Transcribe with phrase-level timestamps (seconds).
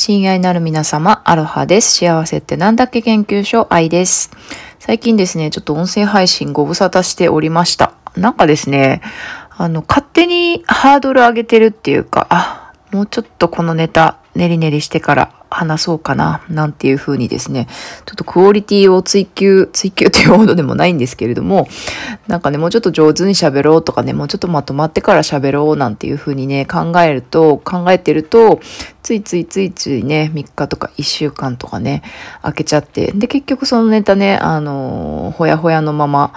[0.00, 1.92] 親愛なる皆様、アロハです。
[1.92, 4.30] 幸せってなんだっけ研究所、愛です。
[4.78, 7.94] 最近ですね、ちょっと音声配信ご無沙汰しておりました。
[8.16, 9.02] なんかですね、
[9.50, 17.66] あの、勝手にハードル上げてるっていうか、あ、もうちょっとこのネタ、ネリネリしてから話そうかな、なんていう風にですね、
[18.04, 21.68] ちょっとクオリティを追求、追求というほどでもないんですけれども、
[22.26, 28.60] なんかね、もうちょっと上手に喋ろうとかね、もうちょっとまとまってから喋ろうなんていう風にね、考えると、考えてると、
[29.02, 32.02] ついついついついね、3日とか1週間とかね、
[32.42, 36.32] 開けちゃって、で、結局そのネタね、あのほやほやのまま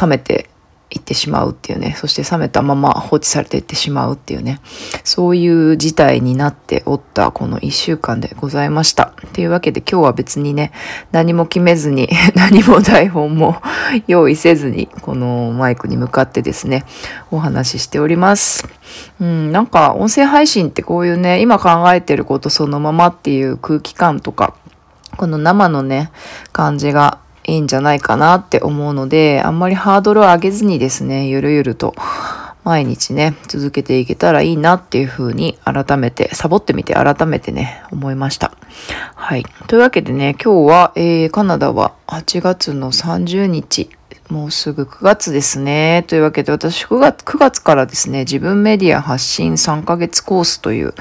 [0.00, 0.50] 冷めて、
[0.90, 4.60] 行ってしまうっていうね、そして冷めたまま放置されていってしまうっていうね、
[5.04, 9.14] そういう事態になっておったこの一週間でございました。
[9.32, 10.72] というわけで今日は別にね、
[11.12, 13.62] 何も決めずに、 何も台本も
[14.08, 16.84] 用意せずに、このマイクに向かってですね、
[17.30, 18.68] お話ししております。
[19.20, 24.54] うん、なんか音声配信ってこういうね、今考えてることそのままっていう空気感とか、
[25.16, 26.10] この生のね、
[26.52, 27.18] 感じが
[27.50, 31.94] いいんじゃないかなって思うので、あんまりハードルを上げずにですね、ゆるゆると
[32.62, 38.52] 毎日ね、続けていけたらいいなっていうふうに改めて、サボってみて改めてね、思いました。
[39.14, 39.44] はい。
[39.66, 43.90] というわけでね、今日は、えー、カナダは8月の30日、
[44.28, 46.04] もうすぐ9月ですね。
[46.06, 50.94] というわけで私9月 ,9 月からですね、自分メディア発信3ヶ月コースという、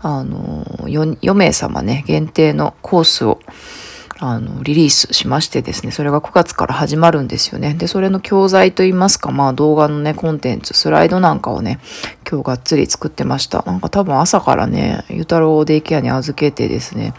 [0.00, 3.40] あの4、4名様ね、限定のコースを
[4.24, 7.74] あの、リリースしましてですね、それが9月から始まるんですよね。
[7.74, 11.80] で、それの教材といいますか、まあ動画のね、コンテンツ、スライドなんかをね、
[12.30, 13.64] 今日がっつり作ってました。
[13.66, 17.14] なんか多分朝からね、ゆたろうデイケアに預けてですね、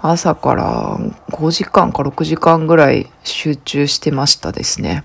[0.00, 0.98] 朝から
[1.30, 5.04] 5時間か6時間ぐらい集中してましたですね。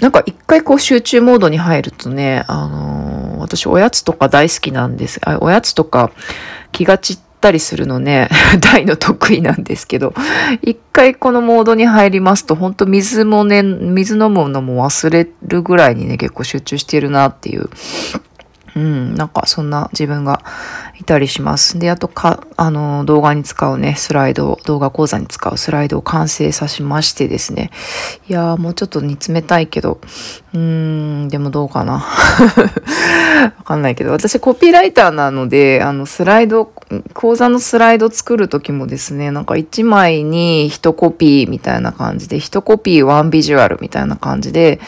[0.00, 5.20] なんか一回こう集中モードに入るとね、あのー、私おやつとか大好きなんです。
[5.24, 6.12] あおやつとか
[6.70, 10.14] 気が散ってたりするのね、 大の得意なんですけど、
[10.62, 17.68] 一回このモードに入りますと、本当水もね、水飲むのも忘れるぐらいにね、結構集中してるなっていう。
[18.76, 20.42] うん、なんかそんな自分が
[20.98, 21.78] いたりします。
[21.78, 27.70] で、あとか、あの、動画に使うね、スライド、動画講座に使うスライドを完成さしましてですね。
[28.28, 30.00] いやー、もうちょっと煮詰めたいけど、
[30.52, 30.60] うー
[31.24, 32.04] ん、でもどうかな。
[33.58, 36.72] わかんないけど、私コピーライターなので、あの、スライド、
[37.12, 44.80] 講座のスライド作るときもですね、なんか1枚に1コピーみたいな感じで、1コピー1ビジュアルみたいな感じで、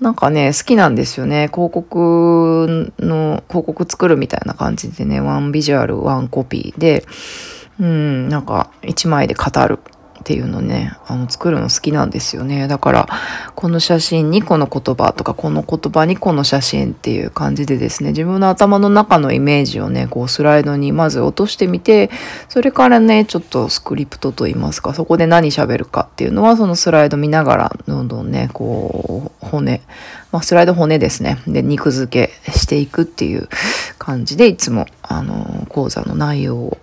[0.00, 1.48] なんかね、好きなんですよね。
[1.52, 7.04] 広告の、広告作るみたいな感じでね、ワンビジュアル、ワンコピーで、
[7.80, 9.78] うん、なんか一枚で語る。
[10.26, 12.66] っていうのね、あの、作るの好きなんですよね。
[12.66, 13.08] だから、
[13.54, 22.10] この写真にこの言葉とか、この言葉にこの写真っていう感じでですね、自分の頭の中のイメージをね、こうスライドにまず落としてみて、
[22.48, 29.80] それからね、ちょっとスクリプトといいますか、そこで何喋るかっていうのは、そのスライド見ながら、どんどんね、こう、骨、
[30.32, 31.38] まあ、スライド骨ですね。
[31.46, 33.48] で、肉付けしていくっていう
[33.98, 36.78] 感じで、いつも、あの、講座の内容を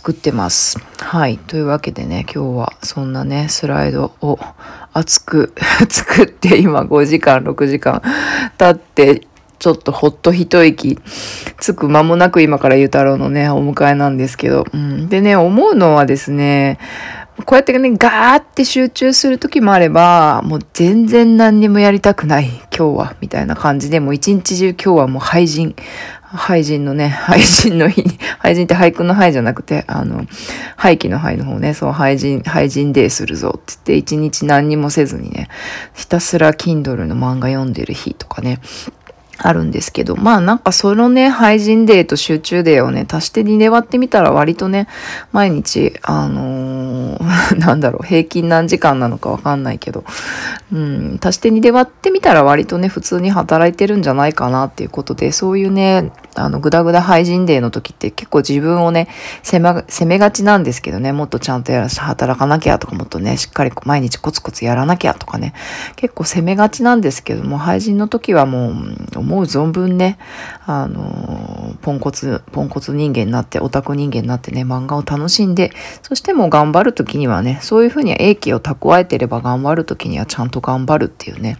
[0.00, 0.78] 作ってます。
[0.98, 1.36] はい。
[1.36, 4.38] というわけでね、今日はそんなね、スライドを
[4.94, 5.52] 熱く
[5.90, 8.00] 作って今5時間、6時間
[8.56, 9.26] 経って、
[9.58, 10.98] ちょっとほっと一息
[11.58, 15.10] つく間もなく今からゆ太郎のね、お迎えなんですけど、うん。
[15.10, 16.78] でね、思うのはですね、
[17.44, 25.76] こうやってね、ガーって集中する時もあれば、もう全然何にもやりたくない、今日は、みたいな感じで、もう一日中今日はもう廃人、
[26.32, 30.24] 廃人のね、 廃人の日に、廃人って俳句の廃じゃなくて、あの、
[30.76, 35.48] 廃棄の廃の方ね、そう、廃人、廃人デーするぞって言って、一日何にもせずにね、
[35.94, 38.60] ひたすら Kindle の漫画読んでる日とかね、
[39.42, 44.86] あるんですけど、まあなんかそのね、廃人デーと集中デーをね、足して2で割ってみたら割とね、
[45.32, 47.20] 毎日、あのー、
[47.58, 50.04] なんだろう、平均何時間なのかわかんないけど、
[50.72, 59.08] うん、足して2で割ってみたら割とね、普通に働いてるんじゃないかなっていうことで、そういうね、あの、ぐだぐだ廃人デーの時って結構自分をね、
[59.42, 65.54] 責め、責めがちなんですけどね、もっとちゃんとやらし働かなきゃとか、もっとね、しっかり毎日コツコツやらなきゃとかね、
[65.96, 68.74] 結構責めがちなんですけども、廃人の時はもう、
[69.30, 70.18] 思う存分ね、
[70.66, 75.70] あの、ポンコツ、ポンコツ人間になって、オタク人間になってね、漫画を楽しんで、
[76.02, 81.58] そしてもう頑張る時にはね、そういうふうに英気を蓄えてれば頑張る時にはちゃんと頑張るっていうね、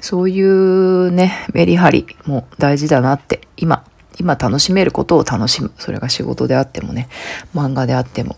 [0.00, 3.84] そういうね、メリハリも大事だなって、今、
[4.18, 5.70] 今楽しめることを楽しむ。
[5.76, 7.08] それが仕事であってもね、
[7.54, 8.36] 漫画であっても。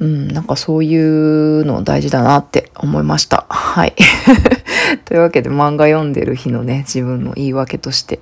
[0.00, 3.46] うん、なんかそういうの大事だなって思いました。
[3.48, 3.94] はい。
[5.04, 8.20] というわけで漫画読んでる日のね、自分の言い訳として、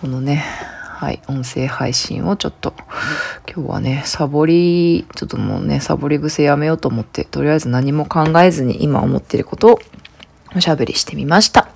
[0.00, 0.44] このね、
[1.02, 2.74] はい、音声配信をちょっと、
[3.52, 9.78] 今日はね、サボり、ちょっともうね、サボり癖やめようと思って、とりあえず何も考えずに今思ってることを
[10.54, 11.68] おしゃべりしてみました。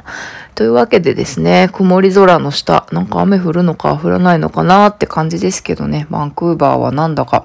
[0.54, 7.42] というわけでですね、曇り空の下、なんか雨降るのか降らないのかなって感じですけどね、バンクーバーはなんだか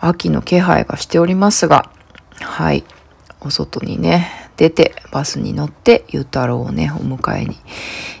[0.00, 1.90] 秋の気配がしておりますが、
[2.40, 2.84] はい、
[3.40, 7.56] お外にね、出てバスに乗ってゆうたろうをね、お迎えに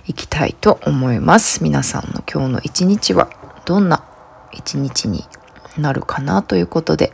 [0.06, 1.62] 行きたいと思います。
[1.62, 3.28] 皆さんの今日の一日は
[3.66, 4.06] どんな
[4.50, 5.22] 一日に
[5.76, 7.12] なるかなということで、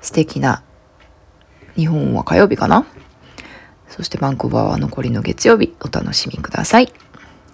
[0.00, 0.62] 素敵な
[1.76, 2.86] 日本は火曜日かな？
[3.86, 6.90] そしてバンクーバーは残りの月曜日お楽しみください。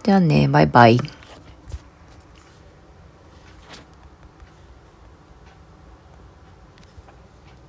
[0.04, 1.00] じゃあね、バイバイ。